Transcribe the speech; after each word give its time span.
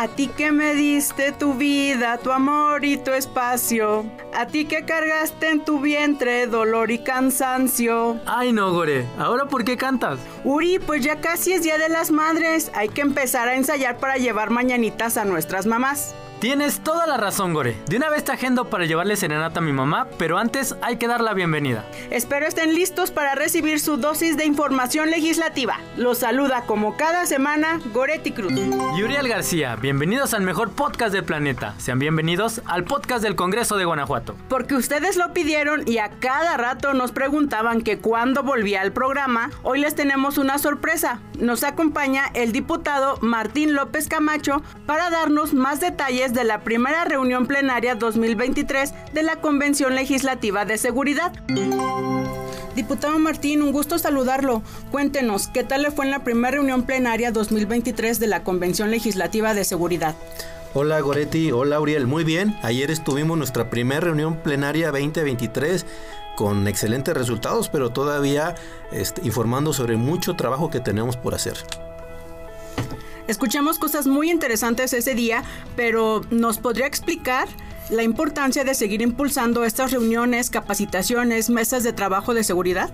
A 0.00 0.06
ti 0.06 0.28
que 0.28 0.52
me 0.52 0.74
diste 0.74 1.32
tu 1.32 1.54
vida, 1.54 2.18
tu 2.18 2.30
amor 2.30 2.84
y 2.84 2.98
tu 2.98 3.10
espacio. 3.10 4.04
A 4.32 4.46
ti 4.46 4.64
que 4.64 4.84
cargaste 4.84 5.48
en 5.48 5.64
tu 5.64 5.80
vientre 5.80 6.46
dolor 6.46 6.92
y 6.92 7.00
cansancio. 7.00 8.20
Ay 8.24 8.52
no, 8.52 8.72
Gore, 8.72 9.06
¿ahora 9.18 9.46
por 9.46 9.64
qué 9.64 9.76
cantas? 9.76 10.20
Uri, 10.44 10.78
pues 10.78 11.02
ya 11.02 11.20
casi 11.20 11.54
es 11.54 11.64
Día 11.64 11.78
de 11.78 11.88
las 11.88 12.12
Madres. 12.12 12.70
Hay 12.76 12.90
que 12.90 13.00
empezar 13.00 13.48
a 13.48 13.56
ensayar 13.56 13.96
para 13.96 14.18
llevar 14.18 14.50
mañanitas 14.50 15.16
a 15.16 15.24
nuestras 15.24 15.66
mamás. 15.66 16.14
Tienes 16.40 16.84
toda 16.84 17.08
la 17.08 17.16
razón, 17.16 17.52
Gore. 17.52 17.76
De 17.88 17.96
una 17.96 18.10
vez 18.10 18.22
te 18.22 18.30
agendo 18.30 18.70
para 18.70 18.84
llevarle 18.84 19.16
serenata 19.16 19.58
a 19.58 19.62
mi 19.62 19.72
mamá, 19.72 20.06
pero 20.18 20.38
antes 20.38 20.76
hay 20.82 20.96
que 20.96 21.08
dar 21.08 21.20
la 21.20 21.34
bienvenida. 21.34 21.84
Espero 22.10 22.46
estén 22.46 22.74
listos 22.74 23.10
para 23.10 23.34
recibir 23.34 23.80
su 23.80 23.96
dosis 23.96 24.36
de 24.36 24.44
información 24.44 25.10
legislativa. 25.10 25.80
Los 25.96 26.18
saluda 26.18 26.62
como 26.62 26.96
cada 26.96 27.26
semana 27.26 27.80
Goretti 27.92 28.30
Cruz. 28.30 28.52
Y 28.52 29.02
Uriel 29.02 29.26
García, 29.26 29.74
bienvenidos 29.74 30.32
al 30.32 30.42
mejor 30.42 30.70
podcast 30.70 31.12
del 31.12 31.24
planeta. 31.24 31.74
Sean 31.78 31.98
bienvenidos 31.98 32.62
al 32.66 32.84
podcast 32.84 33.24
del 33.24 33.34
Congreso 33.34 33.76
de 33.76 33.86
Guanajuato. 33.86 34.36
Porque 34.48 34.76
ustedes 34.76 35.16
lo 35.16 35.32
pidieron 35.32 35.82
y 35.88 35.98
a 35.98 36.08
cada 36.20 36.56
rato 36.56 36.94
nos 36.94 37.10
preguntaban 37.10 37.82
que 37.82 37.98
cuándo 37.98 38.44
volvía 38.44 38.82
al 38.82 38.92
programa, 38.92 39.50
hoy 39.64 39.80
les 39.80 39.96
tenemos 39.96 40.38
una 40.38 40.58
sorpresa. 40.58 41.18
Nos 41.40 41.64
acompaña 41.64 42.30
el 42.34 42.52
diputado 42.52 43.18
Martín 43.22 43.74
López 43.74 44.06
Camacho 44.06 44.62
para 44.86 45.10
darnos 45.10 45.52
más 45.52 45.80
detalles 45.80 46.27
de 46.34 46.44
la 46.44 46.60
primera 46.60 47.04
reunión 47.04 47.46
plenaria 47.46 47.94
2023 47.94 48.92
de 49.12 49.22
la 49.22 49.36
Convención 49.36 49.94
Legislativa 49.94 50.64
de 50.64 50.78
Seguridad. 50.78 51.32
Diputado 52.74 53.18
Martín, 53.18 53.62
un 53.62 53.72
gusto 53.72 53.98
saludarlo. 53.98 54.62
Cuéntenos, 54.90 55.48
¿qué 55.48 55.64
tal 55.64 55.82
le 55.82 55.90
fue 55.90 56.04
en 56.04 56.10
la 56.10 56.24
primera 56.24 56.52
reunión 56.52 56.84
plenaria 56.84 57.32
2023 57.32 58.20
de 58.20 58.26
la 58.26 58.44
Convención 58.44 58.90
Legislativa 58.90 59.54
de 59.54 59.64
Seguridad? 59.64 60.14
Hola 60.74 61.00
Goretti, 61.00 61.50
hola 61.50 61.80
Uriel, 61.80 62.06
muy 62.06 62.24
bien. 62.24 62.56
Ayer 62.62 62.90
estuvimos 62.90 63.38
nuestra 63.38 63.70
primera 63.70 64.00
reunión 64.00 64.36
plenaria 64.36 64.92
2023 64.92 65.86
con 66.36 66.68
excelentes 66.68 67.14
resultados, 67.14 67.68
pero 67.68 67.90
todavía 67.90 68.54
este, 68.92 69.22
informando 69.24 69.72
sobre 69.72 69.96
mucho 69.96 70.36
trabajo 70.36 70.70
que 70.70 70.78
tenemos 70.78 71.16
por 71.16 71.34
hacer. 71.34 71.56
Escuchamos 73.28 73.78
cosas 73.78 74.06
muy 74.06 74.30
interesantes 74.30 74.94
ese 74.94 75.14
día, 75.14 75.44
pero 75.76 76.22
¿nos 76.30 76.56
podría 76.56 76.86
explicar 76.86 77.46
la 77.90 78.02
importancia 78.02 78.64
de 78.64 78.72
seguir 78.72 79.02
impulsando 79.02 79.66
estas 79.66 79.90
reuniones, 79.90 80.48
capacitaciones, 80.48 81.50
mesas 81.50 81.82
de 81.84 81.92
trabajo 81.92 82.32
de 82.32 82.42
seguridad? 82.42 82.90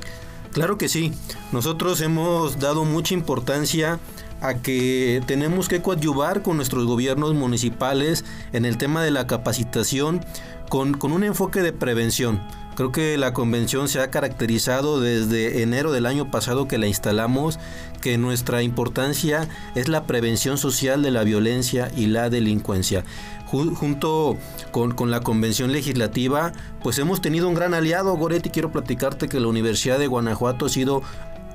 Claro 0.53 0.77
que 0.77 0.89
sí. 0.89 1.13
Nosotros 1.53 2.01
hemos 2.01 2.59
dado 2.59 2.85
mucha 2.85 3.15
importancia 3.15 4.01
a 4.41 4.55
que 4.55 5.23
tenemos 5.27 5.69
que 5.69 5.81
coadyuvar 5.81 6.43
con 6.43 6.57
nuestros 6.57 6.85
gobiernos 6.85 7.33
municipales 7.35 8.25
en 8.53 8.65
el 8.65 8.77
tema 8.77 9.05
de 9.05 9.13
la 9.13 9.29
capacitación 9.29 10.21
con, 10.69 11.01
un 11.01 11.23
enfoque 11.23 11.63
de 11.63 11.73
prevención. 11.73 12.43
Creo 12.75 12.91
que 12.91 13.17
la 13.19 13.33
convención 13.33 13.89
se 13.89 14.01
ha 14.01 14.11
caracterizado 14.11 15.01
desde 15.01 15.63
enero 15.63 15.93
del 15.93 16.07
año 16.07 16.31
pasado 16.31 16.67
que 16.67 16.79
la 16.79 16.89
instalamos, 16.89 17.59
que 18.01 18.19
nuestra 18.19 18.63
importancia 18.63 19.49
es 19.75 19.89
la 19.89 20.05
prevención 20.05 20.59
social 20.59 21.03
de 21.03 21.13
la 21.13 21.25
violencia 21.25 21.91
y 21.97 22.07
la 22.07 22.31
delincuencia. 22.31 23.05
Junto 23.47 24.37
con, 24.73 25.11
la 25.11 25.21
convención 25.21 25.71
legislativa, 25.71 26.53
pues 26.83 26.99
hemos 26.99 27.21
tenido 27.21 27.49
un 27.49 27.55
gran 27.55 27.73
aliado, 27.73 28.17
Goretti, 28.17 28.51
quiero 28.51 28.73
platicarte 28.73 29.29
que 29.29 29.39
la 29.39 29.47
Universidad 29.47 30.01
de 30.01 30.09
Guanajuato 30.09 30.67
ha 30.67 30.69
sido 30.69 31.03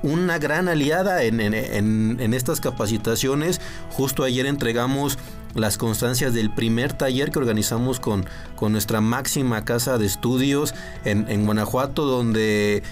una 0.02 0.38
gran 0.38 0.68
aliada 0.68 1.22
en, 1.24 1.40
en, 1.40 2.34
estas 2.34 2.60
capacitaciones. 2.60 3.60
Justo 3.90 4.24
ayer 4.24 4.46
entregamos 4.46 5.18
las 5.54 5.78
constancias 5.78 6.34
del 6.34 6.52
primer 6.52 6.92
taller 6.92 7.30
que 7.30 7.38
organizamos 7.38 8.00
con, 8.00 8.26
con 8.56 8.72
nuestra 8.72 9.00
máxima 9.00 9.64
casa 9.64 9.98
de 9.98 10.06
estudios 10.06 10.74
en, 11.04 11.28
en 11.28 11.44
Guanajuato, 11.44 12.04
donde 12.04 12.82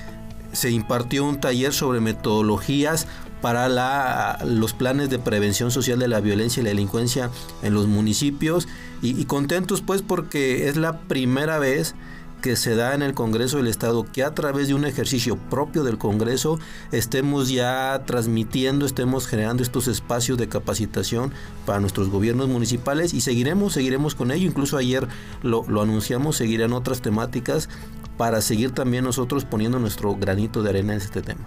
se 0.52 0.70
impartió 0.70 1.24
un 1.24 1.40
taller 1.40 1.72
sobre 1.72 2.00
metodologías 2.00 3.06
para 3.40 3.68
la, 3.68 4.38
los 4.44 4.72
planes 4.72 5.10
de 5.10 5.18
prevención 5.18 5.70
social 5.70 5.98
de 5.98 6.08
la 6.08 6.20
violencia 6.20 6.60
y 6.60 6.64
la 6.64 6.70
delincuencia 6.70 7.30
en 7.62 7.74
los 7.74 7.86
municipios. 7.86 8.66
Y, 9.02 9.20
y 9.20 9.24
contentos 9.26 9.80
pues 9.80 10.02
porque 10.02 10.68
es 10.68 10.76
la 10.76 10.98
primera 11.00 11.58
vez 11.58 11.94
que 12.42 12.56
se 12.56 12.74
da 12.74 12.94
en 12.94 13.02
el 13.02 13.14
Congreso 13.14 13.56
del 13.56 13.66
Estado, 13.66 14.04
que 14.04 14.24
a 14.24 14.34
través 14.34 14.68
de 14.68 14.74
un 14.74 14.84
ejercicio 14.84 15.36
propio 15.36 15.84
del 15.84 15.98
Congreso 15.98 16.58
estemos 16.92 17.48
ya 17.48 18.02
transmitiendo, 18.06 18.86
estemos 18.86 19.26
generando 19.26 19.62
estos 19.62 19.88
espacios 19.88 20.38
de 20.38 20.48
capacitación 20.48 21.32
para 21.66 21.80
nuestros 21.80 22.08
gobiernos 22.08 22.48
municipales 22.48 23.14
y 23.14 23.20
seguiremos, 23.20 23.72
seguiremos 23.72 24.14
con 24.14 24.30
ello. 24.30 24.46
Incluso 24.46 24.76
ayer 24.76 25.08
lo, 25.42 25.64
lo 25.68 25.82
anunciamos, 25.82 26.36
seguirán 26.36 26.72
otras 26.72 27.02
temáticas 27.02 27.68
para 28.16 28.40
seguir 28.40 28.72
también 28.72 29.04
nosotros 29.04 29.44
poniendo 29.44 29.78
nuestro 29.78 30.14
granito 30.16 30.62
de 30.62 30.70
arena 30.70 30.94
en 30.94 31.00
este 31.00 31.22
tema. 31.22 31.46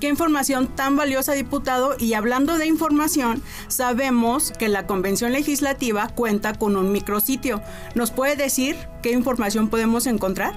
Qué 0.00 0.08
información 0.08 0.68
tan 0.68 0.96
valiosa, 0.96 1.32
diputado. 1.32 1.96
Y 1.98 2.14
hablando 2.14 2.58
de 2.58 2.66
información, 2.66 3.42
sabemos 3.68 4.52
que 4.58 4.68
la 4.68 4.86
Convención 4.86 5.32
Legislativa 5.32 6.08
cuenta 6.08 6.52
con 6.52 6.76
un 6.76 6.92
micrositio. 6.92 7.62
¿Nos 7.94 8.10
puede 8.10 8.36
decir 8.36 8.76
qué 9.02 9.12
información 9.12 9.68
podemos 9.68 10.06
encontrar? 10.06 10.54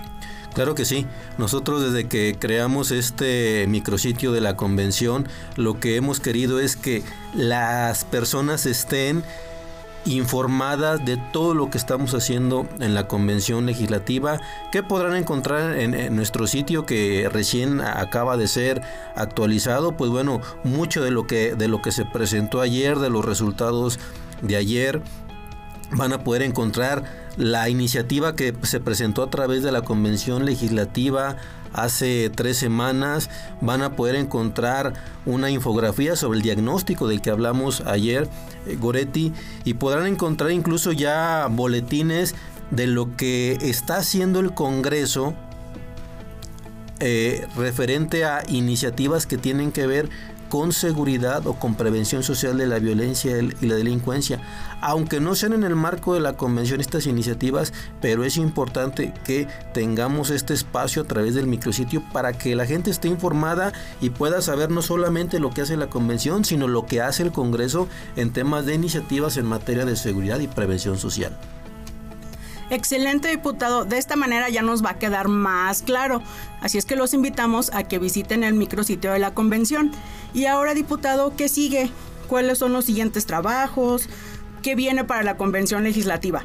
Claro 0.54 0.76
que 0.76 0.84
sí. 0.84 1.06
Nosotros 1.38 1.82
desde 1.82 2.08
que 2.10 2.36
creamos 2.38 2.92
este 2.92 3.66
micrositio 3.68 4.32
de 4.32 4.42
la 4.42 4.58
convención, 4.58 5.28
lo 5.56 5.80
que 5.80 5.96
hemos 5.96 6.20
querido 6.20 6.60
es 6.60 6.76
que 6.76 7.04
las 7.34 8.04
personas 8.04 8.66
estén 8.66 9.24
informadas 10.06 11.04
de 11.06 11.18
todo 11.18 11.54
lo 11.54 11.70
que 11.70 11.78
estamos 11.78 12.14
haciendo 12.14 12.68
en 12.80 12.94
la 12.94 13.08
convención 13.08 13.66
legislativa. 13.66 14.40
Que 14.72 14.84
podrán 14.84 15.16
encontrar 15.16 15.78
en, 15.78 16.16
nuestro 16.16 16.48
sitio 16.48 16.86
que 16.86 17.30
recién 17.32 17.82
acaba 17.82 18.38
de 18.38 18.48
ser 18.48 18.82
actualizado 19.16 19.96
pues 19.98 20.12
bueno 20.12 20.42
mucho 20.64 21.04
de 21.04 21.12
lo 21.12 21.28
que 21.28 21.56
de 21.56 21.68
lo 21.68 21.82
que 21.82 21.92
se 21.92 22.06
presentó 22.06 22.62
ayer 22.62 22.98
de 23.00 23.10
los 23.10 23.26
resultados 23.26 24.00
de 24.42 24.56
ayer 24.56 25.02
van 25.92 26.14
a 26.14 26.24
poder 26.24 26.42
encontrar 26.44 27.29
la 27.40 27.70
iniciativa 27.70 28.36
que 28.36 28.54
se 28.64 28.82
presentó 28.82 29.24
a 29.24 29.30
través 29.30 29.64
de 29.64 29.72
la 29.72 29.82
convención 29.82 30.46
legislativa 30.46 31.38
hace 31.72 32.30
tres 32.30 32.58
semanas. 32.58 33.30
Van 33.62 33.82
a 33.82 33.96
poder 33.96 34.16
encontrar 34.16 34.94
una 35.26 35.50
infografía 35.50 36.18
sobre 36.18 36.38
el 36.38 36.44
diagnóstico 36.44 37.08
del 37.08 37.22
que 37.22 37.30
hablamos 37.30 37.82
ayer, 37.88 38.28
eh, 38.68 38.76
Goretti, 38.78 39.32
y 39.64 39.76
podrán 39.76 40.06
encontrar 40.06 40.52
incluso 40.52 40.92
ya 40.92 41.48
boletines 41.50 42.36
de 42.72 42.88
lo 42.88 43.16
que 43.16 43.58
está 43.62 43.98
haciendo 43.98 44.42
el 44.42 44.54
Congreso 44.54 45.34
eh, 47.00 47.48
referente 47.56 48.26
a 48.26 48.44
iniciativas 48.50 49.26
que 49.26 49.38
tienen 49.38 49.72
que 49.72 49.88
ver 49.88 50.10
con 50.50 50.74
seguridad 50.74 51.48
o 51.48 51.54
con 51.54 51.76
prevención 51.76 52.24
social 52.24 52.58
de 52.58 52.68
la 52.68 52.80
violencia 52.80 53.38
y 53.40 53.66
la 53.66 53.76
delincuencia. 53.76 54.42
Aunque 54.82 55.20
no 55.20 55.36
sean 55.36 55.54
en 55.54 55.64
el 55.64 55.76
marco 55.76 56.14
de 56.14 56.20
la 56.20 56.36
convención 56.36 56.82
estas 56.82 57.06
iniciativas, 57.06 57.72
pero 58.02 58.24
es 58.24 58.38
importante 58.38 59.14
que 59.24 59.48
tengamos 59.74 60.30
este 60.30 60.54
espacio 60.54 61.04
a 61.04 61.06
través 61.06 61.36
del 61.36 61.48
micrositio 61.48 62.04
para 62.12 62.34
que 62.34 62.56
la 62.56 62.66
gente 62.66 62.90
esté 62.90 63.08
informada 63.08 63.72
y 64.02 64.10
pueda 64.10 64.42
saber 64.42 64.72
no 64.72 64.82
solamente 64.82 65.40
lo 65.40 65.52
que 65.52 65.62
hace 65.62 65.78
la 65.78 65.90
convención, 65.90 66.44
sino 66.44 66.68
lo 66.68 66.86
que 66.86 67.02
hace 67.02 67.24
el 67.24 67.32
Congreso 67.32 67.88
en 68.16 68.34
temas 68.34 68.66
de 68.66 68.76
iniciativas 68.76 69.38
en 69.38 69.46
materia 69.46 69.86
de 69.86 69.96
seguridad 69.96 70.40
y 70.40 70.48
prevención 70.48 70.98
social. 70.98 71.38
Excelente 72.70 73.30
diputado, 73.30 73.84
de 73.86 73.98
esta 73.98 74.16
manera 74.16 74.50
ya 74.50 74.62
nos 74.62 74.84
va 74.84 74.92
a 74.92 75.00
quedar 75.00 75.28
más 75.28 75.82
claro. 75.82 76.22
Así 76.62 76.78
es 76.78 76.86
que 76.86 76.96
los 76.96 77.14
invitamos 77.14 77.72
a 77.74 77.84
que 77.84 78.00
visiten 78.00 78.44
el 78.44 78.54
micrositio 78.54 79.12
de 79.12 79.20
la 79.20 79.34
convención. 79.34 79.92
Y 80.34 80.46
ahora 80.46 80.74
diputado, 80.74 81.36
¿qué 81.36 81.50
sigue? 81.50 81.90
¿Cuáles 82.28 82.60
son 82.60 82.74
los 82.74 82.86
siguientes 82.86 83.26
trabajos? 83.26 84.08
¿Qué 84.62 84.76
viene 84.76 85.04
para 85.04 85.24
la 85.24 85.38
convención 85.38 85.84
legislativa? 85.84 86.44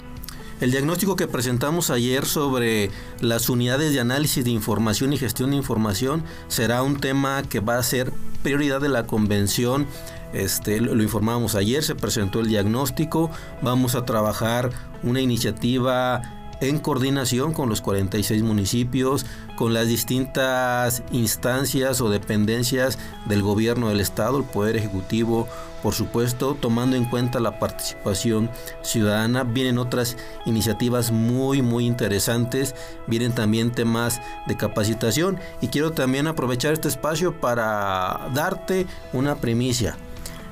El 0.61 0.71
diagnóstico 0.71 1.17
que 1.17 1.27
presentamos 1.27 1.91
ayer 1.91 2.25
sobre 2.27 2.91
las 3.21 3.49
unidades 3.49 3.93
de 3.93 4.01
análisis 4.01 4.45
de 4.45 4.51
información 4.51 5.13
y 5.13 5.19
gestión 5.19 5.51
de 5.51 5.57
información 5.57 6.23
será 6.47 6.83
un 6.83 7.01
tema 7.01 7.43
que 7.43 7.59
va 7.59 7.77
a 7.77 7.83
ser 7.83 8.13
prioridad 8.43 8.81
de 8.81 8.89
la 8.89 9.05
convención. 9.05 9.87
Este, 10.33 10.81
lo, 10.81 11.03
informamos 11.03 11.57
ayer, 11.57 11.83
se 11.83 11.97
presentó 11.97 12.41
el 12.41 12.49
diagnóstico, 12.49 13.31
vamos 13.63 13.95
a 13.95 14.05
trabajar 14.05 14.71
una 15.03 15.21
iniciativa 15.21 16.23
en 16.61 16.79
coordinación 16.79 17.53
con 17.53 17.69
los 17.69 17.81
46 17.81 18.43
municipios, 18.43 19.27
con 19.57 19.75
las 19.75 19.89
distintas 19.89 21.03
instancias 21.13 22.01
o 22.01 22.11
dependencias 22.11 22.99
del 23.27 23.43
gobierno 23.43 23.89
del 23.89 24.01
estado, 24.01 24.39
el 24.39 24.45
poder 24.45 24.77
ejecutivo, 24.77 25.49
por 25.83 25.95
supuesto, 25.95 26.57
tomando 26.59 26.97
en 26.97 27.05
cuenta 27.05 27.41
la 27.41 27.59
participación 27.59 28.51
ciudadana. 28.83 29.45
Vienen 29.45 29.79
otras 29.79 30.17
iniciativas 30.47 31.11
muy, 31.11 31.61
muy 31.61 31.87
interesantes, 31.87 32.75
vienen 33.07 33.35
también 33.35 33.71
temas 33.71 34.23
de 34.47 34.57
capacitación 34.57 35.39
y 35.61 35.69
quiero 35.69 35.93
también 35.93 36.27
aprovechar 36.27 36.73
este 36.73 36.89
espacio 36.89 37.39
para 37.39 38.31
darte 38.33 38.87
una 39.13 39.37
primicia. 39.37 39.97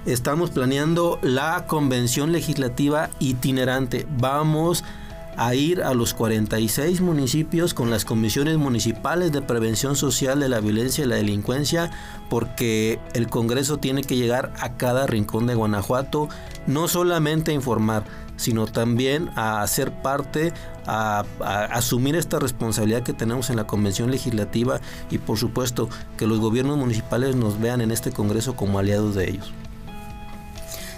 estamos 0.05 0.51
planeando 0.51 1.19
la 1.23 1.65
convención 1.67 2.33
legislativa 2.33 3.09
itinerante. 3.21 4.07
Vamos 4.19 4.85
a 5.37 5.55
ir 5.55 5.83
a 5.83 5.95
los 5.95 6.15
46 6.15 7.01
municipios 7.01 7.75
con 7.75 7.91
las 7.91 8.05
comisiones 8.05 8.59
municipales 8.59 9.33
de 9.33 9.43
prevención 9.43 9.97
social 9.97 10.41
de 10.41 10.49
la 10.49 10.61
violencia 10.61 11.05
y 11.05 11.09
la 11.09 11.17
delincuencia 11.17 11.91
porque 12.29 12.99
el 13.15 13.29
Congreso 13.29 13.79
tiene 13.79 14.03
que 14.03 14.17
llegar 14.17 14.53
a 14.61 14.77
cada 14.77 15.07
rincón 15.07 15.47
de 15.47 15.55
Guanajuato, 15.55 16.29
no 16.67 16.89
solamente 16.89 17.51
a 17.51 17.55
informar, 17.55 18.05
sino 18.37 18.67
también 18.67 19.31
a 19.37 19.63
hacer 19.63 19.93
parte, 20.03 20.53
a, 20.87 21.25
asumir 21.71 22.17
esta 22.17 22.39
responsabilidad 22.39 23.03
que 23.03 23.13
tenemos 23.13 23.51
en 23.51 23.57
la 23.57 23.67
Convención 23.67 24.11
Legislativa 24.11 24.81
y 25.11 25.19
por 25.19 25.39
supuesto 25.39 25.89
que 26.17 26.27
los 26.27 26.41
gobiernos 26.41 26.79
municipales 26.79 27.37
nos 27.37 27.61
vean 27.61 27.81
en 27.81 27.91
este 27.91 28.11
Congreso 28.11 28.57
como 28.57 28.79
aliados 28.79 29.15
de 29.15 29.31
ellos. 29.31 29.53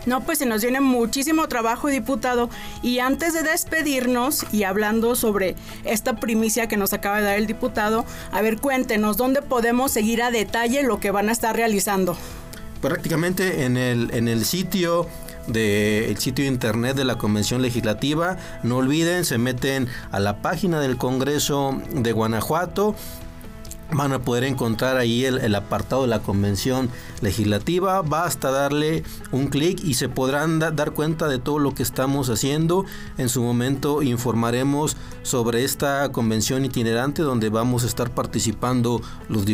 No, 0.06 0.20
pues 0.22 0.38
se 0.38 0.46
nos 0.46 0.62
viene 0.62 0.80
muchísimo 0.80 1.48
trabajo, 1.48 1.88
diputado. 1.88 2.50
Y 2.82 2.98
antes 2.98 3.32
de 3.32 3.42
despedirnos 3.42 4.44
y 4.52 4.64
hablando 4.64 5.16
sobre 5.16 5.56
esta 5.84 6.16
primicia 6.16 6.68
que 6.68 6.76
nos 6.76 6.92
acaba 6.92 7.18
de 7.18 7.24
dar 7.24 7.36
el 7.36 7.46
diputado, 7.46 8.04
a 8.32 8.42
ver, 8.42 8.58
cuéntenos, 8.58 9.16
¿dónde 9.16 9.42
podemos 9.42 9.92
seguir 9.92 10.22
a 10.22 10.30
detalle 10.30 10.82
lo 10.82 11.00
que 11.00 11.10
van 11.10 11.28
a 11.28 11.32
estar 11.32 11.56
realizando? 11.56 12.16
Prácticamente 12.80 13.64
en 13.64 13.76
el, 13.76 14.10
en 14.12 14.28
el 14.28 14.44
sitio 14.44 15.06
del 15.46 16.16
sitio 16.18 16.44
internet 16.46 16.96
de 16.96 17.04
la 17.04 17.18
Convención 17.18 17.62
Legislativa. 17.62 18.36
No 18.62 18.78
olviden, 18.78 19.24
se 19.24 19.38
meten 19.38 19.88
a 20.10 20.20
la 20.20 20.40
página 20.40 20.80
del 20.80 20.96
Congreso 20.96 21.80
de 21.92 22.12
Guanajuato 22.12 22.94
van 23.94 24.12
a 24.12 24.18
poder 24.20 24.44
encontrar 24.44 24.96
ahí 24.96 25.24
el, 25.24 25.54
apartado 25.54 26.02
de 26.02 26.08
la 26.08 26.20
convención 26.20 26.90
legislativa. 27.20 28.02
Basta 28.02 28.50
darle 28.50 29.04
un 29.30 29.46
clic 29.46 29.82
y 29.82 29.94
se 29.94 30.08
podrán 30.08 30.58
dar 30.58 30.92
cuenta 30.92 31.28
de 31.28 31.38
todo 31.38 31.58
lo 31.58 31.74
que 31.74 31.82
estamos 31.82 32.28
haciendo. 32.28 32.84
En 33.18 33.28
su 33.28 33.42
momento 33.42 34.02
informaremos 34.02 34.96
sobre 35.22 35.64
esta 35.64 36.10
convención 36.12 36.64
itinerante 36.64 37.22
donde 37.22 37.48
vamos 37.48 37.84
a 37.84 37.86
estar 37.86 38.10
participando 38.10 39.00
los 39.28 39.44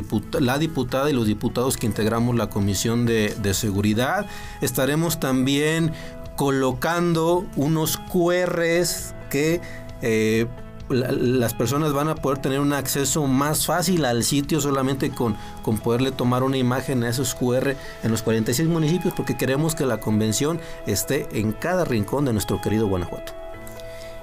la 0.40 0.58
diputada 0.58 1.10
y 1.10 1.12
los 1.12 1.26
diputados 1.26 1.76
que 1.76 1.86
integramos 1.86 2.34
la 2.34 2.48
comisión 2.48 3.06
de, 3.06 3.34
de 3.42 3.54
seguridad. 3.54 4.26
Estaremos 4.60 5.20
también 5.20 5.92
colocando 6.36 7.44
unos 7.56 7.98
QRs 8.10 9.14
que 9.28 9.60
eh, 10.02 10.46
las 10.90 11.54
personas 11.54 11.92
van 11.92 12.08
a 12.08 12.14
poder 12.14 12.38
tener 12.38 12.60
un 12.60 12.72
acceso 12.72 13.26
más 13.26 13.66
fácil 13.66 14.04
al 14.04 14.24
sitio 14.24 14.60
solamente 14.60 15.10
con, 15.10 15.36
con 15.62 15.78
poderle 15.78 16.12
tomar 16.12 16.42
una 16.42 16.56
imagen 16.56 17.04
a 17.04 17.08
esos 17.08 17.34
QR 17.34 17.74
en 18.02 18.10
los 18.10 18.22
46 18.22 18.68
municipios 18.68 19.14
porque 19.14 19.36
queremos 19.36 19.74
que 19.74 19.86
la 19.86 20.00
convención 20.00 20.60
esté 20.86 21.28
en 21.32 21.52
cada 21.52 21.84
rincón 21.84 22.24
de 22.24 22.32
nuestro 22.32 22.60
querido 22.60 22.88
Guanajuato. 22.88 23.32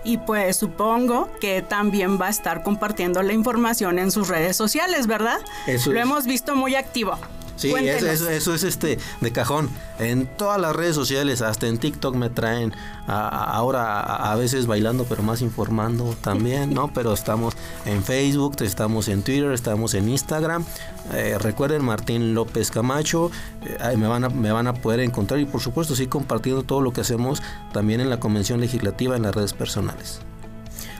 Y 0.03 0.19
pues 0.19 0.55
supongo 0.55 1.29
que 1.41 1.61
también 1.61 2.19
va 2.19 2.27
a 2.27 2.29
estar 2.29 2.63
compartiendo 2.63 3.21
la 3.23 3.33
información 3.33 3.99
en 3.99 4.11
sus 4.11 4.29
redes 4.29 4.55
sociales, 4.55 5.07
¿verdad? 5.07 5.39
Eso 5.65 5.91
Lo 5.91 5.99
hemos 5.99 6.25
visto 6.25 6.55
muy 6.55 6.75
activo. 6.75 7.17
Sí, 7.57 7.73
eso, 7.73 8.29
eso, 8.29 8.53
es 8.53 8.63
este 8.63 8.99
de 9.19 9.31
cajón. 9.31 9.69
En 9.99 10.27
todas 10.27 10.61
las 10.61 10.75
redes 10.75 10.95
sociales, 10.95 11.41
hasta 11.41 11.67
en 11.67 11.79
TikTok 11.79 12.15
me 12.15 12.29
traen 12.29 12.71
ahora 13.07 14.01
a, 14.01 14.35
veces 14.35 14.67
bailando, 14.67 15.05
pero 15.05 15.23
más 15.23 15.41
informando 15.41 16.15
también, 16.21 16.73
¿no? 16.73 16.87
Pero 16.97 17.13
estamos 17.13 17.55
en 17.85 18.03
Facebook, 18.03 18.57
estamos 18.61 19.07
en 19.07 19.23
Twitter, 19.23 19.51
estamos 19.51 19.95
en 19.95 20.09
Instagram. 20.09 20.63
Eh, 21.13 21.37
recuerden 21.39 21.83
Martín 21.83 22.33
López 22.35 22.69
Camacho, 22.69 23.31
eh, 23.65 23.97
me, 23.97 24.07
van 24.07 24.23
a, 24.25 24.29
me 24.29 24.51
van 24.51 24.67
a 24.67 24.73
poder 24.73 24.99
encontrar 24.99 25.39
y 25.39 25.45
por 25.45 25.61
supuesto 25.61 25.95
sí 25.95 26.07
compartiendo 26.07 26.63
todo 26.63 26.81
lo 26.81 26.93
que 26.93 27.01
hacemos 27.01 27.41
también 27.73 28.01
en 28.01 28.09
la 28.09 28.19
Convención 28.19 28.59
Legislativa 28.61 29.15
en 29.15 29.23
las 29.23 29.33
redes 29.33 29.53
personales. 29.53 30.19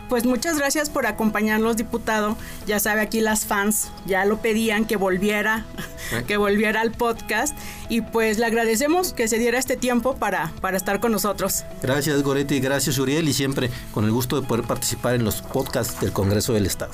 Pues 0.10 0.26
muchas 0.26 0.58
gracias 0.58 0.90
por 0.90 1.06
acompañarnos, 1.06 1.76
diputado. 1.76 2.38
Ya 2.66 2.80
sabe, 2.80 3.02
aquí 3.02 3.20
las 3.20 3.46
fans 3.46 3.90
ya 4.06 4.24
lo 4.26 4.42
pedían 4.42 4.86
que 4.86 4.96
volviera, 4.96 5.66
que 6.28 6.38
volviera 6.38 6.82
al 6.82 6.92
podcast. 6.92 7.58
Y 7.90 8.02
pues 8.02 8.38
le 8.38 8.46
agradecemos 8.46 9.14
que 9.14 9.28
se 9.28 9.38
diera 9.38 9.60
este 9.60 9.76
tiempo 9.76 10.16
para, 10.16 10.52
para 10.62 10.78
estar 10.78 11.00
con 11.00 11.12
nosotros. 11.12 11.66
Gracias, 11.82 12.24
Goretti, 12.24 12.60
gracias, 12.60 12.98
Uriel, 12.98 13.28
y 13.28 13.34
siempre 13.34 13.70
con 13.94 14.06
el 14.06 14.12
gusto 14.12 14.40
de 14.40 14.48
poder 14.48 14.66
participar 14.66 15.16
en 15.16 15.26
los 15.26 15.42
podcasts 15.42 16.00
del 16.00 16.14
Congreso 16.14 16.54
del 16.54 16.66
Estado. 16.66 16.92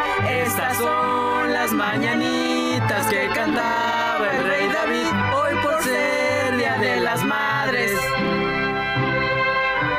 Estas 0.46 0.76
son 0.76 1.52
las 1.52 1.72
mañanitas 1.72 3.06
que 3.08 3.28
cantaba 3.34 4.30
el 4.32 4.44
rey 4.44 4.68
David 4.68 5.06
hoy 5.34 5.62
por 5.62 5.82
ser 5.82 6.56
Día 6.56 6.78
de 6.78 7.00
las 7.00 7.25
Madres. 7.25 7.92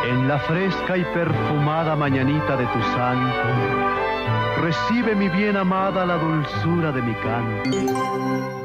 En 0.06 0.28
la 0.28 0.40
fresca 0.40 0.98
y 0.98 1.04
perfumada 1.14 1.98
mañanita 1.98 2.56
de 2.56 2.66
tu 2.68 2.82
santo, 2.82 4.62
recibe 4.62 5.16
mi 5.16 5.28
bien 5.28 5.58
amada 5.58 6.06
la 6.06 6.16
dulzura 6.16 6.94
de 6.94 7.02
mi 7.02 7.14
canto 7.16 8.61